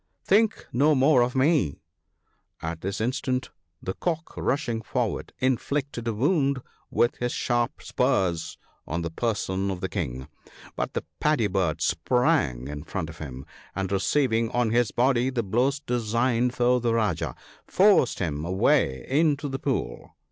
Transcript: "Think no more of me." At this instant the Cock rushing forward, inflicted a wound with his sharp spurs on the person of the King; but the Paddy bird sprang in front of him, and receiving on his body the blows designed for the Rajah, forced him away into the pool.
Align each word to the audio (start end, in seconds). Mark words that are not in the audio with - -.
"Think 0.25 0.65
no 0.73 0.95
more 0.95 1.21
of 1.21 1.35
me." 1.35 1.83
At 2.59 2.81
this 2.81 2.99
instant 2.99 3.51
the 3.83 3.93
Cock 3.93 4.33
rushing 4.35 4.81
forward, 4.81 5.31
inflicted 5.37 6.07
a 6.07 6.13
wound 6.15 6.63
with 6.89 7.17
his 7.17 7.31
sharp 7.33 7.83
spurs 7.83 8.57
on 8.87 9.03
the 9.03 9.11
person 9.11 9.69
of 9.69 9.79
the 9.79 9.87
King; 9.89 10.27
but 10.75 10.93
the 10.93 11.03
Paddy 11.19 11.45
bird 11.45 11.81
sprang 11.81 12.67
in 12.67 12.81
front 12.83 13.11
of 13.11 13.19
him, 13.19 13.45
and 13.75 13.91
receiving 13.91 14.49
on 14.49 14.71
his 14.71 14.89
body 14.89 15.29
the 15.29 15.43
blows 15.43 15.79
designed 15.81 16.55
for 16.55 16.81
the 16.81 16.95
Rajah, 16.95 17.35
forced 17.67 18.17
him 18.17 18.43
away 18.43 19.05
into 19.07 19.47
the 19.47 19.59
pool. 19.59 20.15